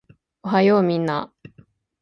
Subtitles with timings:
[0.41, 1.65] おはようみんなー